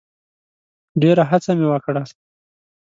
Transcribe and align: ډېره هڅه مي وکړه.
ډېره 1.01 1.23
هڅه 1.29 1.51
مي 1.57 1.65
وکړه. 1.69 2.01